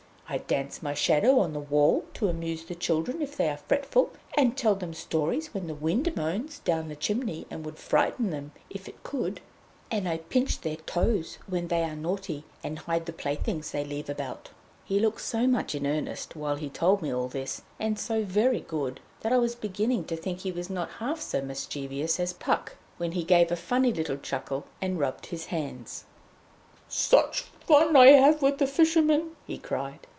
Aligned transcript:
I 0.33 0.37
dance 0.37 0.81
my 0.81 0.93
shadow 0.93 1.39
on 1.39 1.51
the 1.51 1.59
wall 1.59 2.05
to 2.13 2.29
amuse 2.29 2.63
the 2.63 2.73
children 2.73 3.21
if 3.21 3.35
they 3.35 3.49
are 3.49 3.57
fretful, 3.57 4.11
and 4.37 4.55
tell 4.55 4.75
them 4.75 4.93
stories 4.93 5.53
when 5.53 5.67
the 5.67 5.75
wind 5.75 6.15
moans 6.15 6.59
down 6.59 6.87
the 6.87 6.95
chimney 6.95 7.45
and 7.51 7.65
would 7.65 7.77
frighten 7.77 8.29
them 8.29 8.53
if 8.69 8.87
it 8.87 9.03
could. 9.03 9.41
And 9.91 10.07
I 10.07 10.19
pinch 10.19 10.61
their 10.61 10.77
toes 10.77 11.37
when 11.47 11.67
they 11.67 11.83
are 11.83 11.97
naughty, 11.97 12.45
and 12.63 12.79
hide 12.79 13.07
the 13.07 13.11
playthings 13.11 13.71
they 13.71 13.83
leave 13.83 14.09
about." 14.09 14.51
He 14.85 15.01
looked 15.01 15.19
so 15.19 15.47
much 15.47 15.75
in 15.75 15.85
earnest 15.85 16.33
while 16.37 16.55
he 16.55 16.69
told 16.69 17.01
me 17.01 17.13
all 17.13 17.27
this, 17.27 17.63
and 17.77 17.99
so 17.99 18.23
very 18.23 18.61
good, 18.61 19.01
that 19.19 19.33
I 19.33 19.37
was 19.37 19.53
beginning 19.53 20.05
to 20.05 20.15
think 20.15 20.39
he 20.39 20.51
was 20.53 20.69
not 20.69 20.91
half 20.99 21.19
so 21.19 21.41
mischievous 21.41 22.21
as 22.21 22.31
Puck, 22.31 22.77
when 22.95 23.11
he 23.11 23.25
gave 23.25 23.51
a 23.51 23.57
funny 23.57 23.91
little 23.91 24.15
chuckle, 24.15 24.63
and 24.81 24.97
rubbed 24.97 25.25
his 25.25 25.47
hands. 25.47 26.05
"Such 26.87 27.41
fun 27.67 27.89
as 27.89 27.95
I 27.97 28.07
have 28.11 28.41
with 28.41 28.59
the 28.59 28.67
fishermen!" 28.67 29.31
he 29.45 29.57
cried. 29.57 30.07